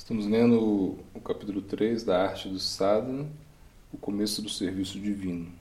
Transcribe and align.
Estamos 0.00 0.26
lendo 0.26 0.98
o 1.14 1.20
capítulo 1.20 1.60
3 1.60 2.02
da 2.04 2.22
Arte 2.22 2.48
do 2.48 2.58
Sadhana, 2.58 3.28
o 3.92 3.98
começo 3.98 4.40
do 4.40 4.48
serviço 4.48 4.98
divino. 4.98 5.52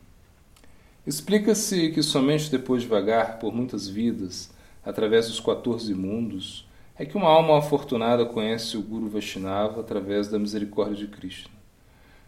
Explica-se 1.05 1.91
que 1.91 2.01
somente 2.01 2.49
depois 2.49 2.81
de 2.81 2.87
vagar 2.87 3.37
por 3.37 3.53
muitas 3.53 3.89
vidas, 3.89 4.49
através 4.83 5.27
dos 5.27 5.41
14 5.41 5.93
mundos, 5.93 6.65
é 6.97 7.05
que 7.05 7.17
uma 7.17 7.27
alma 7.27 7.59
afortunada 7.59 8.25
conhece 8.25 8.77
o 8.77 8.81
Guru 8.81 9.09
Vaishnava 9.09 9.81
através 9.81 10.29
da 10.29 10.39
misericórdia 10.39 10.95
de 10.95 11.07
Krishna. 11.07 11.51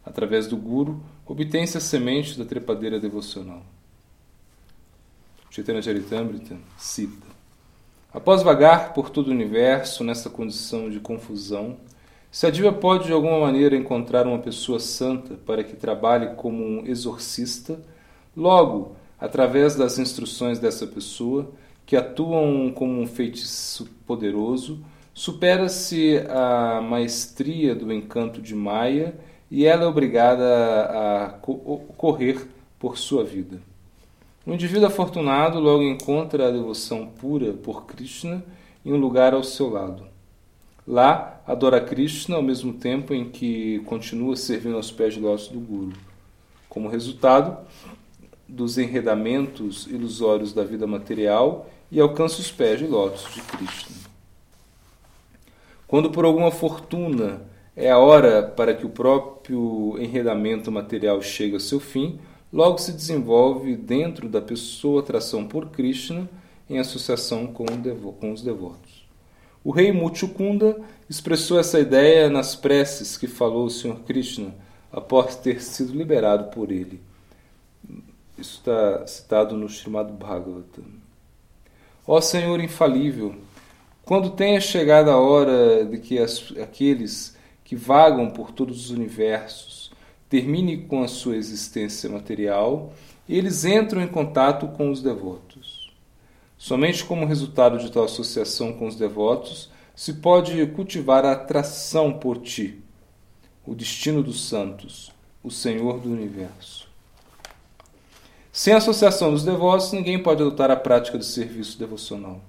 Através 0.05 0.47
do 0.47 0.57
Guru, 0.57 1.01
obtém-se 1.25 1.77
a 1.77 1.81
semente 1.81 2.37
da 2.37 2.43
trepadeira 2.43 2.99
devocional. 2.99 3.65
Chaitanya 5.49 5.81
Charitamrita 5.81 6.57
cita 6.77 7.25
Após 8.13 8.43
vagar 8.43 8.93
por 8.93 9.09
todo 9.09 9.29
o 9.29 9.31
universo 9.31 10.03
nessa 10.03 10.29
condição 10.29 10.89
de 10.89 10.99
confusão, 10.99 11.77
se 12.31 12.47
a 12.47 12.49
diva 12.49 12.71
pode 12.71 13.07
de 13.07 13.11
alguma 13.11 13.41
maneira 13.41 13.75
encontrar 13.75 14.25
uma 14.25 14.39
pessoa 14.39 14.79
santa 14.79 15.35
para 15.45 15.65
que 15.65 15.75
trabalhe 15.75 16.33
como 16.35 16.63
um 16.63 16.85
exorcista, 16.85 17.77
logo, 18.35 18.95
através 19.19 19.75
das 19.75 19.99
instruções 19.99 20.57
dessa 20.57 20.87
pessoa, 20.87 21.51
que 21.85 21.97
atuam 21.97 22.71
como 22.73 23.01
um 23.01 23.05
feitiço 23.05 23.85
poderoso, 24.07 24.79
supera-se 25.13 26.23
a 26.29 26.79
maestria 26.81 27.75
do 27.75 27.91
encanto 27.91 28.41
de 28.41 28.55
Maia 28.55 29.13
e 29.49 29.65
ela 29.65 29.83
é 29.83 29.87
obrigada 29.87 30.45
a 30.45 31.29
correr 31.97 32.47
por 32.79 32.97
sua 32.97 33.25
vida. 33.25 33.59
O 34.47 34.53
indivíduo 34.53 34.87
afortunado 34.87 35.59
logo 35.59 35.83
encontra 35.83 36.47
a 36.47 36.51
devoção 36.51 37.05
pura 37.05 37.51
por 37.51 37.85
Krishna 37.85 38.41
em 38.85 38.93
um 38.93 38.97
lugar 38.97 39.33
ao 39.33 39.43
seu 39.43 39.69
lado. 39.69 40.10
Lá, 40.87 41.41
adora 41.45 41.79
Krishna 41.79 42.35
ao 42.35 42.41
mesmo 42.41 42.73
tempo 42.73 43.13
em 43.13 43.29
que 43.29 43.79
continua 43.85 44.35
servindo 44.35 44.75
aos 44.75 44.91
pés 44.91 45.13
de 45.13 45.19
lótus 45.19 45.47
do 45.47 45.59
Guru. 45.59 45.93
Como 46.67 46.89
resultado 46.89 47.57
dos 48.47 48.77
enredamentos 48.77 49.87
ilusórios 49.87 50.53
da 50.53 50.63
vida 50.63 50.87
material 50.87 51.69
e 51.91 51.99
alcança 51.99 52.41
os 52.41 52.51
pés 52.51 52.79
de 52.79 52.87
lótus 52.87 53.33
de 53.33 53.41
Krishna. 53.41 53.95
Quando 55.87 56.09
por 56.09 56.25
alguma 56.25 56.51
fortuna 56.51 57.41
é 57.75 57.91
a 57.91 57.97
hora 57.97 58.43
para 58.43 58.73
que 58.73 58.85
o 58.85 58.89
próprio 58.89 59.97
enredamento 59.99 60.71
material 60.71 61.21
chegue 61.21 61.53
ao 61.53 61.59
seu 61.59 61.79
fim, 61.79 62.19
logo 62.51 62.77
se 62.77 62.91
desenvolve 62.91 63.75
dentro 63.75 64.27
da 64.27 64.41
pessoa 64.41 65.01
atração 65.01 65.47
por 65.47 65.67
Krishna 65.69 66.29
em 66.69 66.79
associação 66.79 67.47
com, 67.47 67.65
os 68.31 68.41
devotos. 68.41 69.00
O 69.63 69.71
rei 69.71 69.91
Muchukunda 69.91 70.81
expressou 71.09 71.59
essa 71.59 71.79
ideia 71.79 72.29
nas 72.29 72.55
preces 72.55 73.15
que 73.15 73.27
falou 73.27 73.65
o 73.65 73.69
Sr. 73.69 73.99
Krishna 74.05 74.55
após 74.91 75.35
ter 75.35 75.61
sido 75.61 75.93
liberado 75.93 76.51
por 76.51 76.71
ele. 76.71 76.99
Isso 78.37 78.57
está 78.57 79.05
citado 79.05 79.55
no 79.55 79.67
Srimad 79.67 80.11
Bhagavatam. 80.11 80.83
Ó 82.07 82.19
Senhor 82.19 82.59
infalível, 82.59 83.35
quando 84.03 84.31
tenha 84.31 84.59
chegado 84.59 85.11
a 85.11 85.17
hora 85.17 85.85
de 85.85 85.99
que 85.99 86.17
as, 86.17 86.51
aqueles 86.61 87.37
que 87.63 87.75
vagam 87.75 88.31
por 88.31 88.51
todos 88.51 88.85
os 88.85 88.89
universos 88.89 89.91
terminem 90.27 90.87
com 90.87 91.03
a 91.03 91.07
sua 91.07 91.35
existência 91.35 92.09
material, 92.09 92.91
eles 93.29 93.63
entram 93.63 94.01
em 94.01 94.07
contato 94.07 94.67
com 94.69 94.89
os 94.89 95.01
devotos. 95.01 95.80
Somente 96.61 97.03
como 97.03 97.25
resultado 97.25 97.79
de 97.79 97.91
tal 97.91 98.03
associação 98.03 98.71
com 98.71 98.85
os 98.85 98.95
devotos 98.95 99.71
se 99.95 100.13
pode 100.13 100.63
cultivar 100.67 101.25
a 101.25 101.31
atração 101.31 102.13
por 102.13 102.37
ti, 102.37 102.79
o 103.65 103.73
destino 103.73 104.21
dos 104.21 104.47
santos, 104.47 105.11
o 105.43 105.49
Senhor 105.49 105.99
do 105.99 106.11
universo. 106.11 106.87
Sem 108.51 108.75
a 108.75 108.77
associação 108.77 109.31
dos 109.31 109.43
devotos, 109.43 109.91
ninguém 109.91 110.21
pode 110.21 110.43
adotar 110.43 110.69
a 110.69 110.75
prática 110.75 111.17
do 111.17 111.23
serviço 111.23 111.79
devocional. 111.79 112.39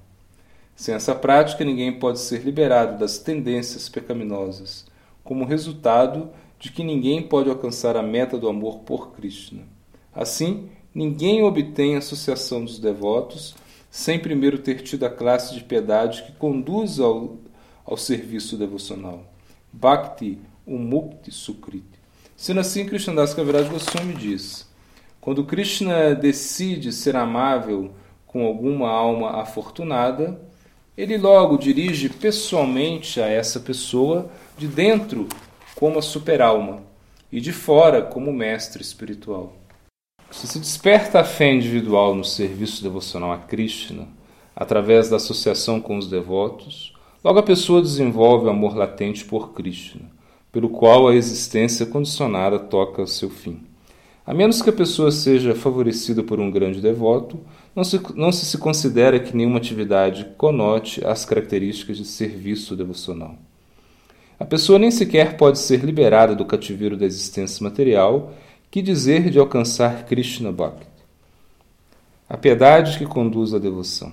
Sem 0.76 0.94
essa 0.94 1.14
prática, 1.14 1.64
ninguém 1.64 1.98
pode 1.98 2.20
ser 2.20 2.42
liberado 2.42 2.98
das 2.98 3.16
tendências 3.16 3.88
pecaminosas, 3.88 4.84
como 5.24 5.46
resultado 5.46 6.28
de 6.58 6.70
que 6.70 6.84
ninguém 6.84 7.22
pode 7.22 7.48
alcançar 7.48 7.96
a 7.96 8.02
meta 8.02 8.36
do 8.36 8.46
amor 8.46 8.80
por 8.80 9.12
Krishna. 9.12 9.62
Assim, 10.14 10.68
ninguém 10.94 11.42
obtém 11.42 11.94
a 11.94 11.98
associação 11.98 12.62
dos 12.62 12.78
devotos 12.78 13.54
sem 13.92 14.18
primeiro 14.18 14.56
ter 14.56 14.80
tido 14.80 15.04
a 15.04 15.10
classe 15.10 15.54
de 15.54 15.62
piedade 15.62 16.22
que 16.22 16.32
conduz 16.32 16.98
ao, 16.98 17.36
ao 17.84 17.94
serviço 17.94 18.56
devocional. 18.56 19.30
Bhakti 19.70 20.38
Umukti 20.66 21.30
Sukriti. 21.30 22.00
Sendo 22.34 22.60
assim, 22.60 22.86
Krishnadas 22.86 23.34
Kaviraj 23.34 23.68
Goswami 23.68 24.14
diz: 24.14 24.66
quando 25.20 25.44
Krishna 25.44 26.14
decide 26.14 26.90
ser 26.90 27.16
amável 27.16 27.92
com 28.26 28.46
alguma 28.46 28.88
alma 28.88 29.42
afortunada, 29.42 30.40
ele 30.96 31.18
logo 31.18 31.58
dirige 31.58 32.08
pessoalmente 32.08 33.20
a 33.20 33.26
essa 33.26 33.60
pessoa, 33.60 34.30
de 34.56 34.68
dentro 34.68 35.28
como 35.74 35.98
a 35.98 36.02
superalma 36.02 36.82
e 37.30 37.42
de 37.42 37.52
fora 37.52 38.00
como 38.00 38.32
mestre 38.32 38.80
espiritual. 38.80 39.52
Se 40.32 40.46
se 40.46 40.58
desperta 40.58 41.20
a 41.20 41.24
fé 41.24 41.52
individual 41.52 42.14
no 42.14 42.24
serviço 42.24 42.82
devocional 42.82 43.32
a 43.32 43.36
Krishna, 43.36 44.08
através 44.56 45.10
da 45.10 45.16
associação 45.16 45.78
com 45.78 45.98
os 45.98 46.08
devotos, 46.08 46.94
logo 47.22 47.38
a 47.38 47.42
pessoa 47.42 47.82
desenvolve 47.82 48.46
o 48.46 48.50
amor 48.50 48.74
latente 48.74 49.26
por 49.26 49.52
Krishna, 49.52 50.10
pelo 50.50 50.70
qual 50.70 51.06
a 51.06 51.14
existência 51.14 51.84
condicionada 51.84 52.58
toca 52.58 53.06
seu 53.06 53.28
fim. 53.28 53.60
A 54.26 54.32
menos 54.32 54.62
que 54.62 54.70
a 54.70 54.72
pessoa 54.72 55.10
seja 55.10 55.54
favorecida 55.54 56.22
por 56.22 56.40
um 56.40 56.50
grande 56.50 56.80
devoto, 56.80 57.38
não 57.76 57.84
se, 57.84 58.00
não 58.14 58.32
se, 58.32 58.46
se 58.46 58.56
considera 58.56 59.20
que 59.20 59.36
nenhuma 59.36 59.58
atividade 59.58 60.26
conote 60.38 61.04
as 61.04 61.26
características 61.26 61.98
de 61.98 62.06
serviço 62.06 62.74
devocional. 62.74 63.36
A 64.40 64.46
pessoa 64.46 64.78
nem 64.78 64.90
sequer 64.90 65.36
pode 65.36 65.58
ser 65.58 65.84
liberada 65.84 66.34
do 66.34 66.46
cativeiro 66.46 66.96
da 66.96 67.04
existência 67.04 67.62
material 67.62 68.32
que 68.72 68.80
dizer 68.80 69.28
de 69.28 69.38
alcançar 69.38 70.06
Krishna 70.06 70.50
Bhakti? 70.50 70.86
A 72.26 72.38
piedade 72.38 72.96
que 72.96 73.04
conduz 73.04 73.52
à 73.52 73.58
devoção. 73.58 74.10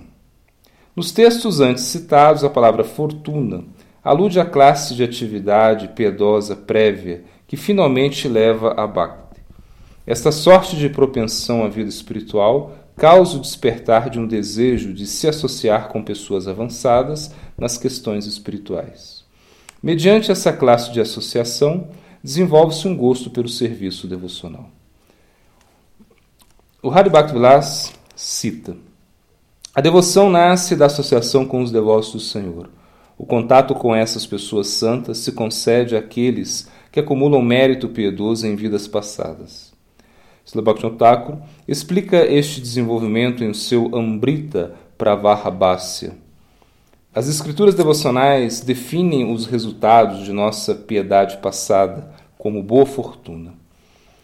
Nos 0.94 1.10
textos 1.12 1.60
antes 1.60 1.84
citados, 1.84 2.44
a 2.44 2.50
palavra 2.50 2.84
fortuna 2.84 3.64
alude 4.04 4.38
à 4.38 4.44
classe 4.44 4.94
de 4.94 5.02
atividade 5.02 5.88
piedosa 5.88 6.54
prévia 6.54 7.24
que 7.48 7.56
finalmente 7.56 8.28
leva 8.28 8.74
a 8.76 8.86
Bhakti. 8.86 9.40
Esta 10.06 10.30
sorte 10.30 10.76
de 10.76 10.90
propensão 10.90 11.64
à 11.64 11.68
vida 11.68 11.88
espiritual 11.88 12.76
causa 12.98 13.38
o 13.38 13.40
despertar 13.40 14.10
de 14.10 14.20
um 14.20 14.26
desejo 14.26 14.92
de 14.92 15.06
se 15.06 15.26
associar 15.26 15.88
com 15.88 16.04
pessoas 16.04 16.46
avançadas 16.46 17.34
nas 17.56 17.78
questões 17.78 18.26
espirituais. 18.26 19.24
Mediante 19.82 20.30
essa 20.30 20.52
classe 20.52 20.92
de 20.92 21.00
associação, 21.00 21.88
desenvolve-se 22.22 22.86
um 22.86 22.96
gosto 22.96 23.30
pelo 23.30 23.48
serviço 23.48 24.06
devocional. 24.06 24.68
O 26.82 26.90
Hari 26.90 27.10
Vilas 27.10 27.92
cita: 28.16 28.76
A 29.74 29.80
devoção 29.80 30.30
nasce 30.30 30.76
da 30.76 30.86
associação 30.86 31.44
com 31.46 31.62
os 31.62 31.70
devotos 31.70 32.12
do 32.12 32.20
Senhor. 32.20 32.70
O 33.18 33.26
contato 33.26 33.74
com 33.74 33.94
essas 33.94 34.24
pessoas 34.24 34.68
santas 34.68 35.18
se 35.18 35.32
concede 35.32 35.94
àqueles 35.94 36.68
que 36.90 36.98
acumulam 36.98 37.42
mérito 37.42 37.88
piedoso 37.88 38.46
em 38.46 38.56
vidas 38.56 38.88
passadas. 38.88 39.72
Srila 40.42 40.64
Bhaktivinoda 40.64 41.42
explica 41.68 42.24
este 42.24 42.60
desenvolvimento 42.60 43.44
em 43.44 43.52
seu 43.52 43.94
Ambrita 43.94 44.74
Pravarabhasya. 44.96 46.16
As 47.12 47.26
escrituras 47.26 47.74
devocionais 47.74 48.60
definem 48.60 49.32
os 49.32 49.44
resultados 49.44 50.24
de 50.24 50.32
nossa 50.32 50.76
piedade 50.76 51.38
passada 51.38 52.08
como 52.38 52.62
boa 52.62 52.86
fortuna. 52.86 53.52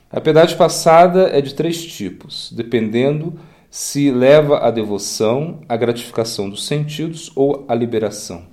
A 0.08 0.20
piedade 0.20 0.54
passada 0.54 1.28
é 1.36 1.40
de 1.40 1.52
três 1.52 1.84
tipos, 1.84 2.52
dependendo 2.54 3.34
se 3.68 4.08
leva 4.12 4.58
à 4.58 4.70
devoção, 4.70 5.58
à 5.68 5.76
gratificação 5.76 6.48
dos 6.48 6.64
sentidos 6.64 7.32
ou 7.34 7.64
à 7.66 7.74
liberação. 7.74 8.44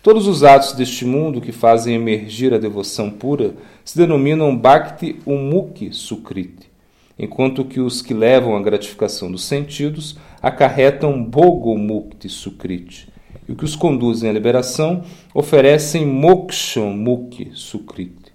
Todos 0.00 0.28
os 0.28 0.44
atos 0.44 0.72
deste 0.72 1.04
mundo 1.04 1.40
que 1.40 1.50
fazem 1.50 1.96
emergir 1.96 2.54
a 2.54 2.58
devoção 2.58 3.10
pura 3.10 3.52
se 3.84 3.98
denominam 3.98 4.56
Bhakti 4.56 5.18
Umukhi 5.26 5.92
Sukriti, 5.92 6.70
enquanto 7.18 7.64
que 7.64 7.80
os 7.80 8.00
que 8.00 8.14
levam 8.14 8.56
à 8.56 8.62
gratificação 8.62 9.28
dos 9.28 9.44
sentidos 9.44 10.16
acarretam 10.40 11.20
Bhogo 11.20 11.76
Mukti 11.76 12.28
Sukriti, 12.28 13.15
e 13.48 13.52
o 13.52 13.56
que 13.56 13.64
os 13.64 13.76
conduzem 13.76 14.28
à 14.28 14.32
liberação 14.32 15.02
oferecem 15.34 16.06
moksha 16.06 16.80
mukhi 16.80 17.50
sukriti. 17.54 18.32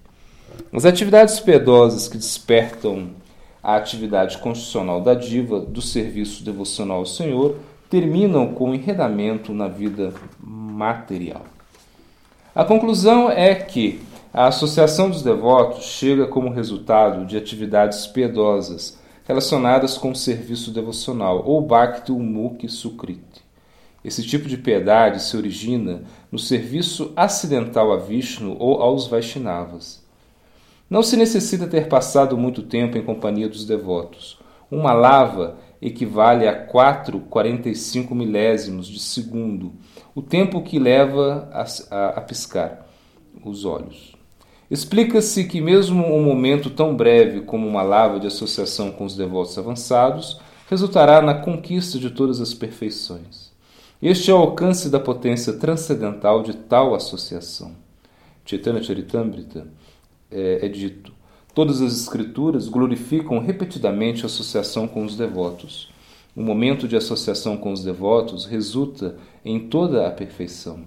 As 0.73 0.85
atividades 0.85 1.39
piedosas 1.39 2.07
que 2.07 2.17
despertam 2.17 3.09
a 3.63 3.75
atividade 3.75 4.37
constitucional 4.37 5.01
da 5.01 5.13
diva 5.13 5.59
do 5.59 5.81
serviço 5.81 6.43
devocional 6.43 6.97
ao 6.97 7.05
Senhor 7.05 7.57
terminam 7.89 8.53
com 8.53 8.71
o 8.71 8.75
enredamento 8.75 9.53
na 9.53 9.67
vida 9.67 10.13
material. 10.39 11.43
A 12.55 12.63
conclusão 12.63 13.29
é 13.29 13.53
que 13.53 13.99
a 14.33 14.47
associação 14.47 15.09
dos 15.09 15.21
devotos 15.21 15.85
chega 15.85 16.25
como 16.25 16.49
resultado 16.49 17.25
de 17.25 17.37
atividades 17.37 18.07
piedosas 18.07 18.99
relacionadas 19.25 19.97
com 19.97 20.11
o 20.11 20.15
serviço 20.15 20.71
devocional, 20.71 21.43
ou 21.45 21.61
Bhakti 21.61 22.11
Mukhi 22.11 22.67
Sukriti. 22.67 23.30
Esse 24.03 24.23
tipo 24.23 24.47
de 24.47 24.57
piedade 24.57 25.21
se 25.21 25.37
origina 25.37 26.03
no 26.31 26.39
serviço 26.39 27.13
acidental 27.15 27.91
a 27.91 27.97
Vishnu 27.97 28.55
ou 28.59 28.81
aos 28.81 29.07
Vaishnavas. 29.07 30.03
Não 30.89 31.03
se 31.03 31.15
necessita 31.15 31.67
ter 31.67 31.87
passado 31.87 32.37
muito 32.37 32.63
tempo 32.63 32.97
em 32.97 33.03
companhia 33.03 33.47
dos 33.47 33.63
devotos. 33.63 34.39
Uma 34.69 34.91
lava 34.91 35.57
equivale 35.81 36.47
a 36.47 36.67
4,45 36.67 38.13
milésimos 38.13 38.87
de 38.87 38.99
segundo, 38.99 39.73
o 40.15 40.21
tempo 40.21 40.61
que 40.61 40.79
leva 40.79 41.49
a, 41.51 41.65
a, 41.95 42.07
a 42.09 42.21
piscar 42.21 42.87
os 43.43 43.65
olhos. 43.65 44.15
Explica-se 44.69 45.43
que, 45.45 45.59
mesmo 45.59 46.05
um 46.05 46.23
momento 46.23 46.69
tão 46.69 46.95
breve 46.95 47.41
como 47.41 47.67
uma 47.67 47.81
lava 47.81 48.19
de 48.19 48.27
associação 48.27 48.91
com 48.91 49.05
os 49.05 49.15
devotos 49.15 49.57
avançados, 49.57 50.39
resultará 50.69 51.21
na 51.21 51.33
conquista 51.33 51.99
de 51.99 52.09
todas 52.09 52.39
as 52.39 52.53
perfeições. 52.53 53.50
Este 54.01 54.31
é 54.31 54.33
o 54.33 54.37
alcance 54.37 54.89
da 54.89 54.99
potência 54.99 55.53
transcendental 55.53 56.41
de 56.41 56.55
tal 56.55 56.95
associação. 56.95 57.75
Chaitanya 58.43 58.81
Charitamrita 58.81 59.67
é, 60.31 60.65
é 60.65 60.67
dito: 60.67 61.13
todas 61.53 61.81
as 61.81 61.93
escrituras 61.93 62.67
glorificam 62.67 63.37
repetidamente 63.37 64.23
a 64.23 64.25
associação 64.25 64.87
com 64.87 65.05
os 65.05 65.15
devotos. 65.15 65.93
O 66.35 66.41
momento 66.41 66.87
de 66.87 66.95
associação 66.95 67.55
com 67.57 67.71
os 67.71 67.83
devotos 67.83 68.45
resulta 68.45 69.17
em 69.45 69.67
toda 69.67 70.07
a 70.07 70.11
perfeição. 70.11 70.79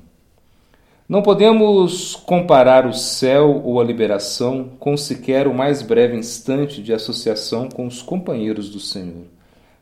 Não 1.09 1.23
podemos 1.23 2.17
comparar 2.17 2.85
o 2.85 2.95
céu 2.95 3.61
ou 3.63 3.81
a 3.81 3.85
liberação 3.85 4.71
com 4.81 4.97
sequer 4.97 5.47
o 5.47 5.55
mais 5.55 5.83
breve 5.83 6.17
instante 6.17 6.83
de 6.83 6.93
associação 6.93 7.69
com 7.69 7.87
os 7.87 8.03
companheiros 8.03 8.71
do 8.71 8.81
Senhor. 8.81 9.27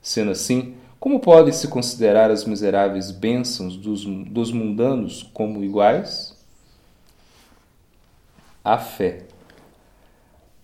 Sendo 0.03 0.33
assim, 0.33 0.75
como 1.03 1.19
podem 1.19 1.53
se 1.53 1.67
considerar 1.67 2.31
as 2.31 2.45
miseráveis 2.45 3.11
bênçãos 3.11 3.77
dos, 3.77 4.05
dos 4.05 4.53
mundanos 4.53 5.29
como 5.35 5.65
iguais? 5.65 6.33
A 8.63 8.79
fé. 8.79 9.25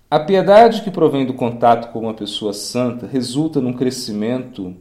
A 0.09 0.21
piedade 0.21 0.83
que 0.83 0.93
provém 0.93 1.27
do 1.27 1.35
contato 1.35 1.93
com 1.93 1.99
uma 1.99 2.15
pessoa 2.15 2.53
santa 2.53 3.05
resulta 3.05 3.61
num 3.61 3.73
crescimento 3.73 4.77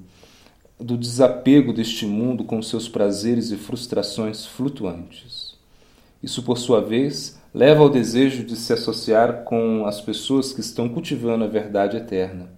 do 0.80 0.96
desapego 0.96 1.74
deste 1.74 2.06
mundo 2.06 2.44
com 2.44 2.62
seus 2.62 2.88
prazeres 2.88 3.50
e 3.50 3.58
frustrações 3.58 4.46
flutuantes. 4.46 5.56
Isso, 6.22 6.44
por 6.44 6.60
sua 6.60 6.82
vez, 6.82 7.42
leva 7.52 7.82
ao 7.82 7.90
desejo 7.90 8.44
de 8.44 8.56
se 8.56 8.74
associar 8.74 9.44
com 9.44 9.88
as 9.88 10.02
pessoas 10.02 10.54
que 10.54 10.62
estão 10.62 10.88
cultivando 10.88 11.46
a 11.46 11.48
verdade 11.48 11.98
eterna. 11.98 12.57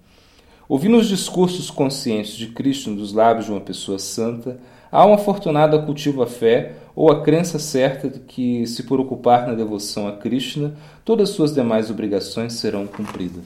Ouvindo 0.69 0.97
os 0.97 1.07
discursos 1.07 1.71
conscientes 1.71 2.33
de 2.33 2.45
Cristo 2.45 2.93
dos 2.93 3.11
lábios 3.11 3.47
de 3.47 3.51
uma 3.51 3.59
pessoa 3.59 3.97
santa, 3.97 4.59
a 4.91 4.99
alma 4.99 5.15
afortunada 5.15 5.79
cultiva 5.79 6.25
a 6.25 6.27
fé 6.27 6.73
ou 6.95 7.11
a 7.11 7.23
crença 7.23 7.57
certa 7.57 8.07
de 8.07 8.19
que, 8.19 8.67
se 8.67 8.83
por 8.83 8.99
ocupar 8.99 9.47
na 9.47 9.55
devoção 9.55 10.07
a 10.07 10.11
Krishna, 10.11 10.75
todas 11.03 11.29
suas 11.29 11.55
demais 11.55 11.89
obrigações 11.89 12.53
serão 12.53 12.85
cumpridas. 12.85 13.45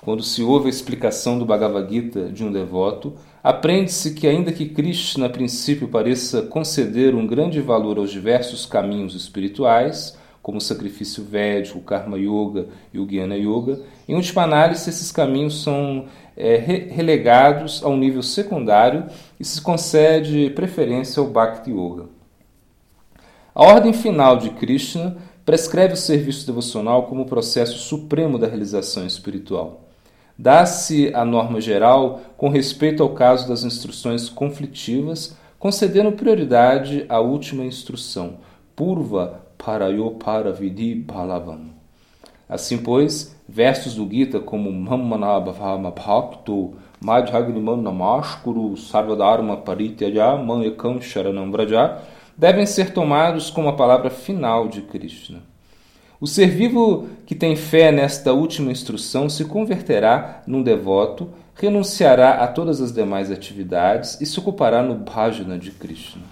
Quando 0.00 0.24
se 0.24 0.42
ouve 0.42 0.66
a 0.66 0.70
explicação 0.70 1.38
do 1.38 1.44
Bhagavad 1.44 1.88
Gita 1.88 2.28
de 2.30 2.42
um 2.42 2.50
devoto, 2.50 3.12
aprende-se 3.40 4.12
que, 4.12 4.26
ainda 4.26 4.50
que 4.50 4.66
Krishna 4.66 5.26
a 5.26 5.30
princípio 5.30 5.86
pareça 5.86 6.42
conceder 6.42 7.14
um 7.14 7.28
grande 7.28 7.60
valor 7.60 7.98
aos 7.98 8.10
diversos 8.10 8.66
caminhos 8.66 9.14
espirituais, 9.14 10.18
como 10.42 10.58
o 10.58 10.60
sacrifício 10.60 11.24
védico, 11.24 11.78
o 11.78 11.82
Karma 11.82 12.18
Yoga 12.18 12.66
e 12.92 12.98
o 12.98 13.06
Jnana 13.06 13.36
Yoga, 13.36 13.80
em 14.08 14.14
última 14.16 14.42
análise, 14.42 14.90
esses 14.90 15.12
caminhos 15.12 15.62
são 15.62 16.06
é, 16.36 16.56
relegados 16.56 17.82
a 17.84 17.88
um 17.88 17.96
nível 17.96 18.22
secundário 18.22 19.06
e 19.38 19.44
se 19.44 19.60
concede 19.62 20.50
preferência 20.50 21.20
ao 21.20 21.28
Bhakti 21.28 21.70
Yoga. 21.70 22.06
A 23.54 23.62
ordem 23.62 23.92
final 23.92 24.36
de 24.36 24.50
Krishna 24.50 25.16
prescreve 25.44 25.94
o 25.94 25.96
serviço 25.96 26.46
devocional 26.46 27.04
como 27.04 27.22
o 27.22 27.26
processo 27.26 27.78
supremo 27.78 28.38
da 28.38 28.48
realização 28.48 29.06
espiritual. 29.06 29.82
Dá-se 30.36 31.12
a 31.14 31.24
norma 31.24 31.60
geral 31.60 32.20
com 32.36 32.48
respeito 32.48 33.02
ao 33.02 33.10
caso 33.10 33.46
das 33.46 33.62
instruções 33.62 34.28
conflitivas, 34.28 35.36
concedendo 35.58 36.12
prioridade 36.12 37.04
à 37.08 37.20
última 37.20 37.64
instrução, 37.64 38.38
Purva 38.74 39.41
Parayo 39.64 40.10
Paravidi 40.12 40.92
Balavam. 40.94 41.70
Assim, 42.48 42.78
pois, 42.78 43.36
versos 43.48 43.94
do 43.94 44.10
Gita 44.10 44.40
como 44.40 44.72
Mammanabhavama 44.72 45.92
Bhakto 45.92 46.74
Madhyagniman 47.00 47.76
Namashkuru 47.76 48.76
Sarvadharma 48.76 49.56
Parityaja 49.58 50.36
Manekam 50.36 51.00
Sharanam 51.00 51.50
Vraja 51.52 51.98
devem 52.36 52.66
ser 52.66 52.92
tomados 52.92 53.50
como 53.50 53.68
a 53.68 53.74
palavra 53.74 54.10
final 54.10 54.66
de 54.66 54.82
Krishna. 54.82 55.44
O 56.20 56.26
ser 56.26 56.48
vivo 56.48 57.06
que 57.24 57.34
tem 57.34 57.54
fé 57.54 57.92
nesta 57.92 58.32
última 58.32 58.72
instrução 58.72 59.28
se 59.28 59.44
converterá 59.44 60.42
num 60.46 60.62
devoto, 60.62 61.30
renunciará 61.54 62.42
a 62.42 62.48
todas 62.48 62.80
as 62.80 62.92
demais 62.92 63.30
atividades 63.30 64.20
e 64.20 64.26
se 64.26 64.38
ocupará 64.40 64.82
no 64.82 64.96
bhajana 64.96 65.56
de 65.56 65.70
Krishna. 65.70 66.22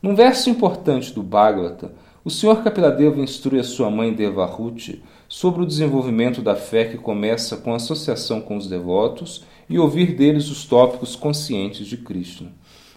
Num 0.00 0.14
verso 0.14 0.48
importante 0.48 1.12
do 1.12 1.22
Bhagavata, 1.22 1.90
o 2.26 2.30
Sr. 2.30 2.60
Kapiladeva 2.64 3.20
instrui 3.20 3.60
a 3.60 3.62
sua 3.62 3.88
mãe 3.88 4.12
Devahuti 4.12 5.00
sobre 5.28 5.62
o 5.62 5.66
desenvolvimento 5.66 6.42
da 6.42 6.56
fé 6.56 6.84
que 6.84 6.98
começa 6.98 7.56
com 7.56 7.72
a 7.72 7.76
associação 7.76 8.40
com 8.40 8.56
os 8.56 8.66
devotos 8.66 9.44
e 9.68 9.78
ouvir 9.78 10.16
deles 10.16 10.50
os 10.50 10.64
tópicos 10.64 11.14
conscientes 11.14 11.86
de 11.86 11.96
Krishna. 11.96 12.50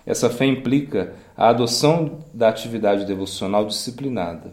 Essa 0.04 0.32
fé 0.32 0.48
implica 0.48 1.14
a 1.38 1.50
adoção 1.50 2.22
da 2.34 2.50
atividade 2.50 3.06
devocional 3.06 3.68
disciplinada. 3.68 4.52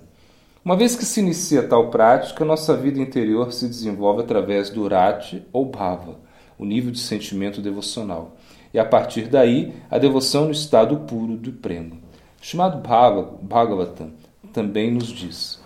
Uma 0.63 0.77
vez 0.77 0.95
que 0.95 1.07
se 1.07 1.21
inicia 1.21 1.67
tal 1.67 1.89
prática, 1.89 2.45
nossa 2.45 2.77
vida 2.77 3.01
interior 3.01 3.55
se 3.55 3.67
desenvolve 3.67 4.21
através 4.21 4.69
do 4.69 4.87
rati 4.87 5.43
ou 5.55 5.65
bhava, 5.65 6.21
o 6.59 6.67
nível 6.67 6.91
de 6.91 6.99
sentimento 6.99 7.63
devocional, 7.63 8.37
e 8.75 8.79
a 8.79 8.85
partir 8.85 9.29
daí 9.29 9.73
a 9.91 9.97
devoção 9.97 10.45
no 10.45 10.53
estado 10.53 10.99
puro 11.09 11.35
do 11.35 11.51
prema. 11.51 11.97
Chamado 12.43 12.87
Bhava, 12.87 13.39
Bhagavatam 13.41 14.26
também 14.57 14.91
nos 14.91 15.09
diz: 15.09 15.61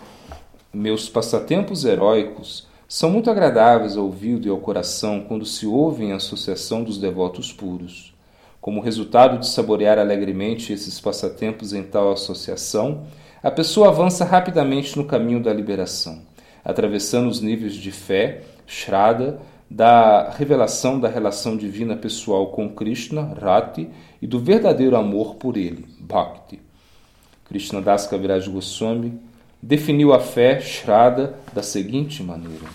Meus 0.73 1.07
passatempos 1.07 1.85
heróicos 1.85 2.67
são 2.89 3.09
muito 3.09 3.31
agradáveis 3.31 3.95
ao 3.95 4.03
ouvido 4.03 4.45
e 4.45 4.51
ao 4.51 4.57
coração 4.57 5.21
quando 5.25 5.45
se 5.45 5.65
ouvem 5.65 6.09
em 6.09 6.11
associação 6.11 6.83
dos 6.83 6.97
devotos 6.97 7.53
puros. 7.53 8.13
Como 8.59 8.81
resultado 8.81 9.39
de 9.39 9.47
saborear 9.47 9.97
alegremente 9.97 10.73
esses 10.73 10.99
passatempos 10.99 11.71
em 11.71 11.83
tal 11.83 12.11
associação, 12.11 13.05
a 13.41 13.49
pessoa 13.49 13.87
avança 13.87 14.25
rapidamente 14.25 14.97
no 14.97 15.05
caminho 15.05 15.41
da 15.41 15.53
liberação, 15.53 16.23
atravessando 16.61 17.29
os 17.29 17.39
níveis 17.39 17.75
de 17.75 17.93
fé, 17.93 18.41
Shraddha, 18.67 19.39
da 19.69 20.31
revelação 20.31 20.99
da 20.99 21.07
relação 21.07 21.55
divina 21.55 21.95
pessoal 21.95 22.47
com 22.47 22.67
Krishna, 22.67 23.33
Rati, 23.39 23.87
e 24.21 24.27
do 24.27 24.37
verdadeiro 24.37 24.97
amor 24.97 25.35
por 25.35 25.55
ele, 25.55 25.85
Bhakti. 25.97 26.59
Krishna 27.51 27.81
Das 27.81 28.07
Kaviraj 28.07 28.47
Goswami 28.47 29.19
definiu 29.61 30.13
a 30.13 30.21
fé 30.21 30.61
Shraddha 30.61 31.35
da 31.53 31.61
seguinte 31.61 32.23
maneira. 32.23 32.65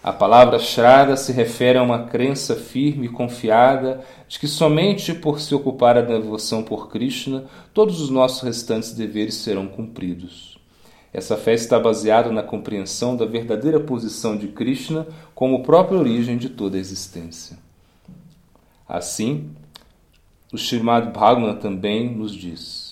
A 0.00 0.12
palavra 0.12 0.60
Shraddha 0.60 1.16
se 1.16 1.32
refere 1.32 1.78
a 1.78 1.82
uma 1.82 2.04
crença 2.04 2.54
firme 2.54 3.06
e 3.06 3.08
confiada 3.08 4.04
de 4.28 4.38
que 4.38 4.46
somente 4.46 5.12
por 5.12 5.40
se 5.40 5.52
ocupar 5.52 5.96
da 5.96 6.16
devoção 6.16 6.62
por 6.62 6.90
Krishna, 6.90 7.44
todos 7.74 8.00
os 8.00 8.08
nossos 8.08 8.40
restantes 8.42 8.92
deveres 8.92 9.34
serão 9.34 9.66
cumpridos. 9.66 10.56
Essa 11.12 11.36
fé 11.36 11.54
está 11.54 11.80
baseada 11.80 12.30
na 12.30 12.44
compreensão 12.44 13.16
da 13.16 13.26
verdadeira 13.26 13.80
posição 13.80 14.36
de 14.36 14.46
Krishna 14.46 15.08
como 15.34 15.64
própria 15.64 15.98
origem 15.98 16.38
de 16.38 16.48
toda 16.48 16.76
a 16.76 16.80
existência. 16.80 17.58
Assim, 18.88 19.50
o 20.52 20.56
Srimad 20.56 21.10
Bhagavatam 21.12 21.56
também 21.56 22.14
nos 22.14 22.32
diz: 22.32 22.91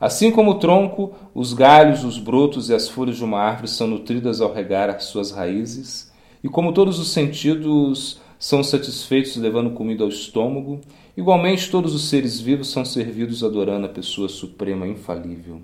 Assim 0.00 0.30
como 0.30 0.52
o 0.52 0.58
tronco, 0.58 1.12
os 1.34 1.52
galhos, 1.52 2.04
os 2.04 2.18
brotos 2.18 2.70
e 2.70 2.74
as 2.74 2.88
folhas 2.88 3.16
de 3.16 3.24
uma 3.24 3.40
árvore 3.40 3.66
são 3.66 3.88
nutridas 3.88 4.40
ao 4.40 4.52
regar 4.52 4.88
as 4.90 5.04
suas 5.04 5.32
raízes, 5.32 6.12
e 6.42 6.48
como 6.48 6.72
todos 6.72 7.00
os 7.00 7.08
sentidos 7.08 8.20
são 8.38 8.62
satisfeitos 8.62 9.36
levando 9.36 9.70
comida 9.70 10.04
ao 10.04 10.08
estômago, 10.08 10.80
igualmente 11.16 11.68
todos 11.68 11.94
os 11.94 12.08
seres 12.08 12.40
vivos 12.40 12.70
são 12.70 12.84
servidos 12.84 13.42
adorando 13.42 13.86
a 13.86 13.88
pessoa 13.88 14.28
suprema 14.28 14.86
infalível. 14.86 15.60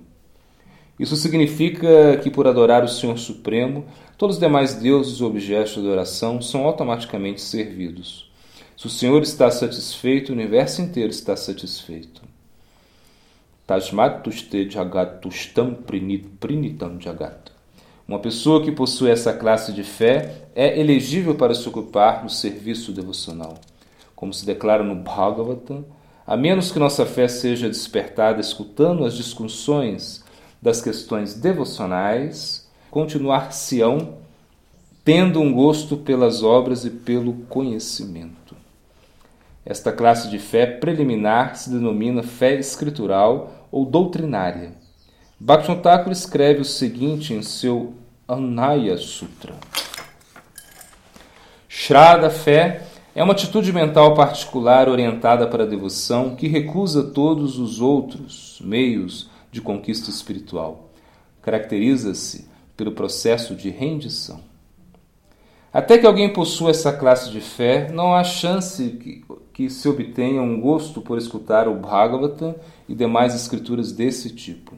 Isso 0.98 1.14
significa 1.14 2.16
que, 2.22 2.30
por 2.30 2.48
adorar 2.48 2.84
o 2.84 2.88
Senhor 2.88 3.18
Supremo, 3.18 3.84
todos 4.18 4.36
os 4.36 4.40
demais 4.40 4.74
deuses 4.74 5.18
e 5.18 5.24
objetos 5.24 5.74
de 5.74 5.80
adoração 5.80 6.40
são 6.42 6.64
automaticamente 6.64 7.40
servidos. 7.40 8.30
Se 8.76 8.86
o 8.86 8.90
Senhor 8.90 9.22
está 9.22 9.50
satisfeito, 9.50 10.30
o 10.30 10.32
universo 10.34 10.82
inteiro 10.82 11.10
está 11.10 11.36
satisfeito. 11.36 12.33
Tasmatuste 13.66 14.68
jagatustam 14.68 15.74
prinitam 16.38 17.00
jagat. 17.00 17.50
Uma 18.06 18.18
pessoa 18.18 18.62
que 18.62 18.70
possui 18.70 19.10
essa 19.10 19.32
classe 19.32 19.72
de 19.72 19.82
fé 19.82 20.48
é 20.54 20.78
elegível 20.78 21.34
para 21.34 21.54
se 21.54 21.66
ocupar 21.66 22.22
no 22.22 22.28
serviço 22.28 22.92
devocional. 22.92 23.54
Como 24.14 24.34
se 24.34 24.44
declara 24.44 24.82
no 24.84 24.94
Bhagavatam, 24.94 25.82
a 26.26 26.36
menos 26.36 26.70
que 26.70 26.78
nossa 26.78 27.06
fé 27.06 27.26
seja 27.26 27.66
despertada 27.66 28.38
escutando 28.38 29.02
as 29.02 29.14
discussões 29.14 30.22
das 30.60 30.82
questões 30.82 31.32
devocionais, 31.32 32.68
continuar-se-ão 32.90 34.18
tendo 35.02 35.40
um 35.40 35.50
gosto 35.50 35.96
pelas 35.96 36.42
obras 36.42 36.84
e 36.84 36.90
pelo 36.90 37.32
conhecimento. 37.48 38.43
Esta 39.66 39.90
classe 39.90 40.28
de 40.28 40.38
fé 40.38 40.66
preliminar 40.66 41.56
se 41.56 41.70
denomina 41.70 42.22
fé 42.22 42.54
escritural 42.54 43.68
ou 43.72 43.86
doutrinária. 43.86 44.72
Bhaktivinoda 45.40 45.82
Thakur 45.82 46.12
escreve 46.12 46.60
o 46.60 46.64
seguinte 46.64 47.32
em 47.32 47.42
seu 47.42 47.94
Anaya 48.28 48.96
Sutra. 48.96 49.54
Shraddha, 51.68 52.30
fé, 52.30 52.82
é 53.14 53.22
uma 53.22 53.32
atitude 53.32 53.72
mental 53.72 54.14
particular 54.14 54.88
orientada 54.88 55.46
para 55.46 55.64
a 55.64 55.66
devoção 55.66 56.36
que 56.36 56.46
recusa 56.46 57.02
todos 57.02 57.58
os 57.58 57.80
outros 57.80 58.60
meios 58.62 59.30
de 59.50 59.60
conquista 59.60 60.10
espiritual. 60.10 60.90
Caracteriza-se 61.40 62.48
pelo 62.76 62.92
processo 62.92 63.54
de 63.54 63.70
rendição. 63.70 64.40
Até 65.74 65.98
que 65.98 66.06
alguém 66.06 66.32
possua 66.32 66.70
essa 66.70 66.92
classe 66.92 67.32
de 67.32 67.40
fé, 67.40 67.90
não 67.90 68.14
há 68.14 68.22
chance 68.22 68.90
que, 68.90 69.24
que 69.52 69.68
se 69.68 69.88
obtenha 69.88 70.40
um 70.40 70.60
gosto 70.60 71.00
por 71.00 71.18
escutar 71.18 71.66
o 71.66 71.74
Bhagavatam 71.74 72.54
e 72.88 72.94
demais 72.94 73.34
escrituras 73.34 73.90
desse 73.90 74.30
tipo. 74.30 74.76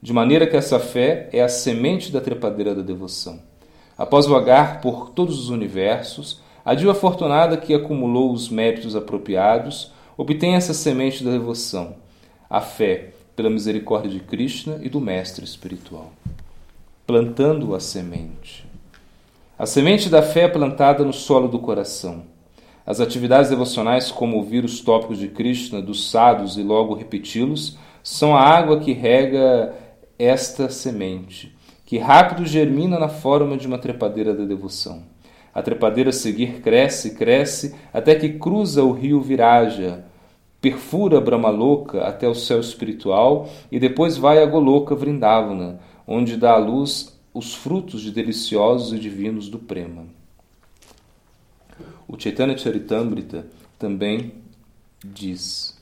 De 0.00 0.10
maneira 0.10 0.46
que 0.46 0.56
essa 0.56 0.80
fé 0.80 1.28
é 1.34 1.42
a 1.42 1.50
semente 1.50 2.10
da 2.10 2.18
trepadeira 2.18 2.74
da 2.74 2.80
devoção. 2.80 3.40
Após 3.98 4.24
vagar 4.24 4.80
por 4.80 5.10
todos 5.10 5.38
os 5.38 5.50
universos, 5.50 6.40
a 6.64 6.74
diva 6.74 6.92
afortunada 6.92 7.58
que 7.58 7.74
acumulou 7.74 8.32
os 8.32 8.48
méritos 8.48 8.96
apropriados 8.96 9.92
obtém 10.16 10.54
essa 10.54 10.72
semente 10.72 11.22
da 11.22 11.30
devoção, 11.30 11.96
a 12.48 12.62
fé 12.62 13.10
pela 13.36 13.50
misericórdia 13.50 14.10
de 14.10 14.20
Krishna 14.20 14.80
e 14.82 14.88
do 14.88 14.98
Mestre 14.98 15.44
espiritual, 15.44 16.10
plantando 17.06 17.74
a 17.74 17.80
semente. 17.80 18.71
A 19.58 19.66
semente 19.66 20.08
da 20.08 20.22
fé 20.22 20.44
é 20.44 20.48
plantada 20.48 21.04
no 21.04 21.12
solo 21.12 21.46
do 21.46 21.58
coração. 21.58 22.22
As 22.86 23.00
atividades 23.00 23.50
devocionais, 23.50 24.10
como 24.10 24.38
ouvir 24.38 24.64
os 24.64 24.80
tópicos 24.80 25.18
de 25.18 25.28
Krishna, 25.28 25.82
dos 25.82 26.10
sadhus 26.10 26.56
e 26.56 26.62
logo 26.62 26.94
repeti-los, 26.94 27.76
são 28.02 28.34
a 28.34 28.40
água 28.40 28.80
que 28.80 28.92
rega 28.92 29.74
esta 30.18 30.70
semente, 30.70 31.54
que 31.84 31.98
rápido 31.98 32.46
germina 32.46 32.98
na 32.98 33.08
forma 33.08 33.56
de 33.56 33.66
uma 33.66 33.78
trepadeira 33.78 34.34
da 34.34 34.44
devoção. 34.44 35.02
A 35.54 35.60
trepadeira 35.62 36.08
a 36.08 36.14
seguir 36.14 36.62
cresce, 36.62 37.14
cresce, 37.14 37.74
até 37.92 38.14
que 38.14 38.30
cruza 38.30 38.82
o 38.82 38.92
rio 38.92 39.20
Viraja, 39.20 40.02
perfura 40.62 41.20
Brahmaloka 41.20 42.00
até 42.00 42.26
o 42.26 42.34
céu 42.34 42.58
espiritual 42.58 43.48
e 43.70 43.78
depois 43.78 44.16
vai 44.16 44.42
a 44.42 44.46
Goloka 44.46 44.94
Vrindavana, 44.94 45.78
onde 46.06 46.38
dá 46.38 46.52
à 46.52 46.58
luz 46.58 47.11
os 47.34 47.54
frutos 47.54 48.02
de 48.02 48.10
deliciosos 48.10 48.92
e 48.92 48.98
divinos 48.98 49.48
do 49.48 49.58
Prema. 49.58 50.04
O 52.06 52.18
Chaitanya 52.18 52.56
Charitamrita 52.56 53.46
também 53.78 54.34
diz: 55.04 55.78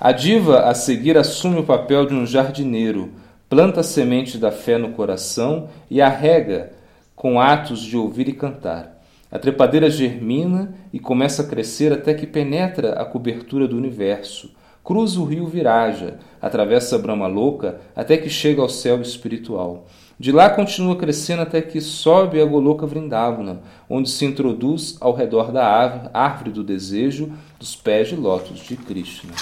A 0.00 0.12
diva 0.12 0.60
a 0.60 0.74
seguir 0.74 1.18
assume 1.18 1.60
o 1.60 1.64
papel 1.64 2.06
de 2.06 2.14
um 2.14 2.26
jardineiro, 2.26 3.12
planta 3.48 3.80
a 3.80 3.84
semente 3.84 4.38
da 4.38 4.50
fé 4.50 4.78
no 4.78 4.92
coração 4.92 5.68
e 5.90 6.00
a 6.00 6.08
rega 6.08 6.72
com 7.14 7.40
atos 7.40 7.80
de 7.80 7.96
ouvir 7.96 8.28
e 8.28 8.32
cantar. 8.32 8.96
A 9.30 9.38
trepadeira 9.38 9.90
germina 9.90 10.74
e 10.92 10.98
começa 10.98 11.42
a 11.42 11.46
crescer 11.46 11.92
até 11.92 12.14
que 12.14 12.26
penetra 12.26 12.94
a 12.94 13.04
cobertura 13.04 13.68
do 13.68 13.76
universo. 13.76 14.50
Cruza 14.82 15.20
o 15.20 15.24
rio 15.24 15.46
Viraja, 15.46 16.18
atravessa 16.40 16.96
a 16.96 16.98
Brahma 16.98 17.26
Louca 17.26 17.78
até 17.94 18.16
que 18.16 18.30
chega 18.30 18.62
ao 18.62 18.70
céu 18.70 19.02
espiritual. 19.02 19.86
De 20.20 20.32
lá 20.32 20.50
continua 20.50 20.96
crescendo 20.96 21.42
até 21.42 21.62
que 21.62 21.80
sobe 21.80 22.40
a 22.40 22.44
Goloka 22.44 22.84
Vrindavana, 22.84 23.62
onde 23.88 24.10
se 24.10 24.24
introduz 24.24 24.96
ao 25.00 25.14
redor 25.14 25.52
da 25.52 25.64
árvore 26.12 26.50
do 26.50 26.64
desejo 26.64 27.32
dos 27.56 27.76
pés 27.76 28.08
de 28.08 28.16
lótus 28.16 28.58
de 28.58 28.76
Krishna. 28.76 29.32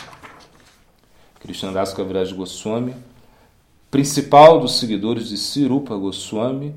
Krishnadas 1.40 1.94
Kaviraj 1.94 2.30
Goswami, 2.34 2.94
principal 3.90 4.60
dos 4.60 4.78
seguidores 4.78 5.30
de 5.30 5.38
Sirupa 5.38 5.96
Goswami, 5.96 6.74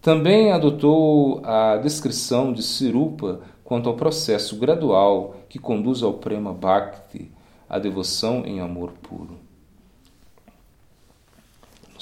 também 0.00 0.50
adotou 0.50 1.42
a 1.44 1.76
descrição 1.76 2.54
de 2.54 2.62
Sirupa 2.62 3.40
quanto 3.62 3.86
ao 3.86 3.96
processo 3.96 4.56
gradual 4.56 5.36
que 5.50 5.58
conduz 5.58 6.02
ao 6.02 6.14
Prema 6.14 6.54
Bhakti, 6.54 7.30
a 7.68 7.78
devoção 7.78 8.46
em 8.46 8.60
amor 8.60 8.92
puro 9.02 9.41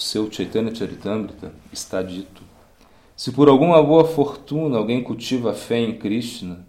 seu 0.00 0.30
Chaitanya 0.32 0.74
Charitamrita 0.74 1.52
está 1.72 2.02
dito: 2.02 2.42
Se 3.14 3.30
por 3.30 3.48
alguma 3.48 3.82
boa 3.82 4.04
fortuna 4.04 4.78
alguém 4.78 5.02
cultiva 5.02 5.50
a 5.50 5.54
fé 5.54 5.78
em 5.78 5.98
Krishna, 5.98 6.66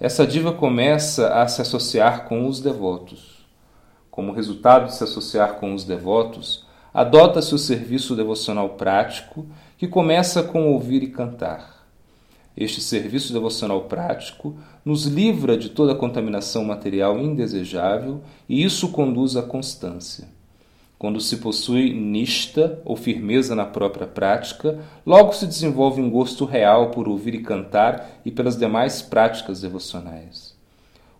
essa 0.00 0.26
diva 0.26 0.52
começa 0.52 1.28
a 1.28 1.46
se 1.46 1.62
associar 1.62 2.24
com 2.24 2.46
os 2.46 2.60
devotos. 2.60 3.46
Como 4.10 4.32
resultado 4.32 4.86
de 4.86 4.96
se 4.96 5.04
associar 5.04 5.54
com 5.60 5.74
os 5.74 5.84
devotos, 5.84 6.66
adota-se 6.92 7.54
o 7.54 7.58
serviço 7.58 8.16
devocional 8.16 8.70
prático, 8.70 9.46
que 9.78 9.86
começa 9.86 10.42
com 10.42 10.72
ouvir 10.72 11.04
e 11.04 11.10
cantar. 11.10 11.86
Este 12.56 12.80
serviço 12.80 13.32
devocional 13.32 13.82
prático 13.82 14.56
nos 14.84 15.06
livra 15.06 15.56
de 15.56 15.70
toda 15.70 15.94
contaminação 15.94 16.64
material 16.64 17.18
indesejável 17.18 18.20
e 18.48 18.62
isso 18.62 18.88
conduz 18.88 19.36
à 19.36 19.42
constância. 19.42 20.28
Quando 21.02 21.20
se 21.20 21.38
possui 21.38 21.92
nista 21.92 22.80
ou 22.84 22.94
firmeza 22.94 23.56
na 23.56 23.64
própria 23.64 24.06
prática, 24.06 24.78
logo 25.04 25.32
se 25.32 25.48
desenvolve 25.48 26.00
um 26.00 26.08
gosto 26.08 26.44
real 26.44 26.92
por 26.92 27.08
ouvir 27.08 27.34
e 27.34 27.42
cantar 27.42 28.20
e 28.24 28.30
pelas 28.30 28.56
demais 28.56 29.02
práticas 29.02 29.60
devocionais. 29.60 30.56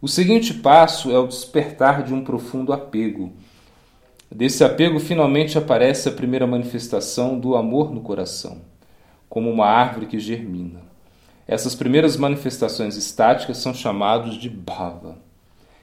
O 0.01 0.07
seguinte 0.07 0.55
passo 0.55 1.11
é 1.11 1.19
o 1.19 1.27
despertar 1.27 2.05
de 2.05 2.15
um 2.15 2.23
profundo 2.23 2.73
apego. 2.73 3.33
Desse 4.31 4.62
apego 4.62 5.01
finalmente 5.01 5.59
aparece 5.59 6.09
a 6.09 6.12
primeira 6.12 6.47
manifestação 6.47 7.37
do 7.37 7.57
amor 7.57 7.93
no 7.93 8.03
coração, 8.03 8.59
como 9.29 9.51
uma 9.51 9.67
árvore 9.67 10.07
que 10.07 10.21
germina. 10.21 10.83
Essas 11.45 11.75
primeiras 11.75 12.17
manifestações 12.17 12.97
estáticas 12.97 13.57
são 13.57 13.75
chamados 13.75 14.37
de 14.37 14.49
bhava, 14.49 15.19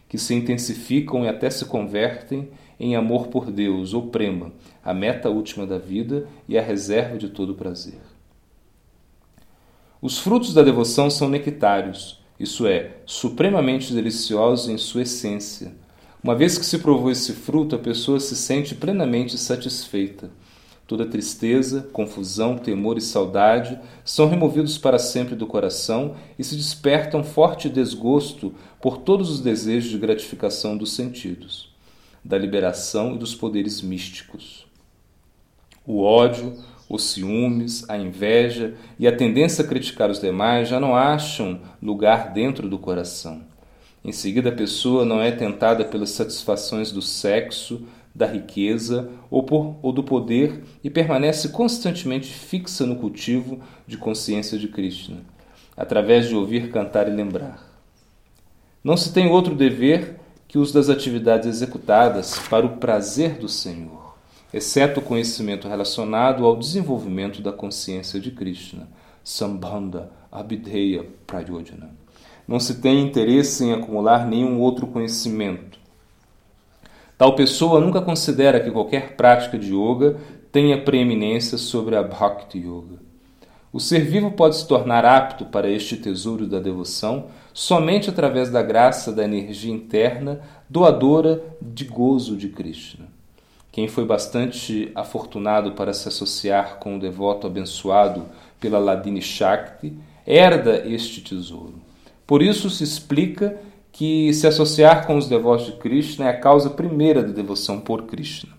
que 0.10 0.18
se 0.18 0.34
intensificam 0.34 1.24
e 1.24 1.30
até 1.30 1.50
se 1.50 1.64
convertem 1.66 2.50
em 2.80 2.96
amor 2.96 3.28
por 3.28 3.52
Deus, 3.52 3.94
ou 3.94 4.08
prema, 4.08 4.52
a 4.84 4.94
meta 4.94 5.30
última 5.30 5.68
da 5.68 5.78
vida 5.78 6.28
e 6.48 6.58
a 6.58 6.62
reserva 6.62 7.18
de 7.18 7.30
todo 7.30 7.54
prazer. 7.54 8.00
Os 10.02 10.18
frutos 10.18 10.54
da 10.54 10.64
devoção 10.64 11.10
são 11.10 11.30
nectários, 11.30 12.20
isso 12.40 12.66
é, 12.66 12.98
supremamente 13.06 13.94
deliciosos 13.94 14.70
em 14.70 14.78
sua 14.78 15.04
essência. 15.04 15.74
Uma 16.24 16.36
vez 16.36 16.58
que 16.58 16.66
se 16.66 16.80
provou 16.80 17.12
esse 17.12 17.34
fruto, 17.34 17.76
a 17.76 17.80
pessoa 17.80 18.20
se 18.20 18.36
sente 18.36 18.74
plenamente 18.74 19.38
satisfeita. 19.38 20.32
Toda 20.90 21.06
tristeza, 21.06 21.88
confusão, 21.94 22.58
temor 22.58 22.98
e 22.98 23.02
saudade 23.02 23.80
são 24.04 24.28
removidos 24.28 24.76
para 24.76 24.98
sempre 24.98 25.36
do 25.36 25.46
coração 25.46 26.16
e 26.38 26.44
se 26.44 26.56
desperta 26.56 27.16
um 27.16 27.24
forte 27.24 27.70
desgosto 27.70 28.56
por 28.82 28.98
todos 28.98 29.30
os 29.30 29.40
desejos 29.40 29.92
de 29.92 30.00
gratificação 30.00 30.76
dos 30.76 30.94
sentidos 30.94 31.70
da 32.26 32.40
liberação 32.40 33.14
e 33.14 33.20
dos 33.20 33.36
poderes 33.36 33.84
místicos. 33.84 34.66
O 35.86 36.02
ódio, 36.02 36.58
os 36.90 37.04
ciúmes, 37.04 37.88
a 37.88 37.96
inveja 37.96 38.74
e 38.98 39.08
a 39.08 39.16
tendência 39.16 39.64
a 39.64 39.68
criticar 39.68 40.10
os 40.10 40.20
demais 40.20 40.68
já 40.68 40.80
não 40.80 40.96
acham 40.96 41.62
lugar 41.80 42.34
dentro 42.34 42.68
do 42.68 42.80
coração. 42.80 43.44
Em 44.04 44.12
seguida, 44.12 44.50
a 44.50 44.54
pessoa 44.54 45.06
não 45.06 45.22
é 45.22 45.32
tentada 45.32 45.86
pelas 45.86 46.10
satisfações 46.10 46.92
do 46.92 47.02
sexo, 47.02 47.86
da 48.20 48.26
riqueza 48.26 49.10
ou, 49.32 49.44
por, 49.44 49.78
ou 49.82 49.94
do 49.94 50.04
poder 50.04 50.62
e 50.84 50.90
permanece 50.90 51.48
constantemente 51.48 52.28
fixa 52.28 52.86
no 52.86 52.98
cultivo 52.98 53.62
de 53.88 53.98
consciência 53.98 54.60
de 54.60 54.68
Krishna, 54.68 55.22
através 55.78 56.28
de 56.28 56.36
ouvir, 56.36 56.70
cantar 56.70 57.08
e 57.08 57.16
lembrar. 57.16 57.66
Não 58.84 58.98
se 58.98 59.14
tem 59.14 59.30
outro 59.30 59.56
dever 59.56 60.20
que 60.50 60.58
os 60.58 60.74
das 60.74 60.90
atividades 60.90 61.48
executadas 61.48 62.38
para 62.50 62.66
o 62.66 62.76
prazer 62.76 63.38
do 63.38 63.48
Senhor, 63.48 64.18
exceto 64.54 65.00
o 65.00 65.04
conhecimento 65.04 65.70
relacionado 65.70 66.46
ao 66.46 66.58
desenvolvimento 66.58 67.42
da 67.42 67.54
consciência 67.54 68.20
de 68.20 68.32
Krishna, 68.32 68.90
Sambandha 69.24 70.12
Abhideya 70.30 71.06
Prayojana. 71.26 71.90
Não 72.46 72.60
se 72.60 72.82
tem 72.82 73.00
interesse 73.00 73.64
em 73.64 73.72
acumular 73.72 74.28
nenhum 74.28 74.60
outro 74.60 74.88
conhecimento. 74.88 75.79
Tal 77.20 77.36
pessoa 77.36 77.82
nunca 77.82 78.00
considera 78.00 78.62
que 78.62 78.72
qualquer 78.72 79.18
prática 79.18 79.58
de 79.58 79.74
yoga 79.74 80.16
tenha 80.54 80.82
preeminência 80.82 81.58
sobre 81.58 81.98
a 81.98 82.02
Bhakti 82.02 82.60
Yoga. 82.60 82.96
O 83.74 83.80
ser 83.82 84.06
vivo 84.06 84.32
pode 84.32 84.56
se 84.56 84.66
tornar 84.66 85.04
apto 85.04 85.44
para 85.44 85.70
este 85.70 85.98
tesouro 85.98 86.48
da 86.48 86.62
devoção 86.62 87.26
somente 87.54 88.10
através 88.10 88.50
da 88.50 88.64
graça 88.64 89.12
da 89.12 89.26
energia 89.26 89.70
interna 89.70 90.40
doadora 90.70 91.44
de 91.62 91.84
gozo 91.84 92.38
de 92.38 92.48
Krishna. 92.48 93.08
Quem 93.70 93.90
foi 93.90 94.06
bastante 94.06 94.90
afortunado 94.96 95.74
para 95.74 95.92
se 95.92 96.08
associar 96.08 96.78
com 96.78 96.96
o 96.96 97.00
devoto 97.02 97.48
abençoado 97.48 98.28
pela 98.62 98.80
Ladini 98.80 99.22
Shakti 99.22 99.94
herda 100.26 100.88
este 100.88 101.20
tesouro. 101.20 101.82
Por 102.26 102.42
isso 102.42 102.70
se 102.70 102.86
explica 102.86 103.60
que 104.00 104.34
se 104.34 104.48
associar 104.48 105.06
com 105.06 105.18
os 105.18 105.28
devotos 105.28 105.66
de 105.66 105.74
Krishna 105.74 106.28
é 106.28 106.30
a 106.30 106.40
causa 106.40 106.70
primeira 106.70 107.22
da 107.22 107.34
devoção 107.34 107.82
por 107.82 108.04
Krishna. 108.04 108.54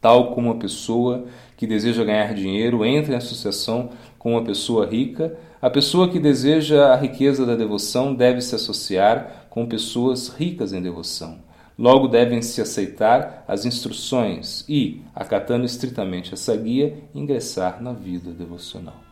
Tal 0.00 0.34
como 0.34 0.48
uma 0.48 0.58
pessoa 0.58 1.26
que 1.56 1.64
deseja 1.64 2.02
ganhar 2.02 2.34
dinheiro 2.34 2.84
entra 2.84 3.12
em 3.12 3.16
associação 3.16 3.90
com 4.18 4.32
uma 4.32 4.42
pessoa 4.42 4.84
rica, 4.84 5.38
a 5.62 5.70
pessoa 5.70 6.08
que 6.08 6.18
deseja 6.18 6.92
a 6.92 6.96
riqueza 6.96 7.46
da 7.46 7.54
devoção 7.54 8.12
deve 8.12 8.40
se 8.40 8.52
associar 8.52 9.46
com 9.48 9.64
pessoas 9.64 10.26
ricas 10.26 10.72
em 10.72 10.82
devoção. 10.82 11.38
Logo 11.78 12.08
devem 12.08 12.42
se 12.42 12.60
aceitar 12.60 13.44
as 13.46 13.64
instruções 13.64 14.64
e, 14.68 15.02
acatando 15.14 15.64
estritamente 15.64 16.34
essa 16.34 16.56
guia, 16.56 16.98
ingressar 17.14 17.80
na 17.80 17.92
vida 17.92 18.32
devocional. 18.32 19.09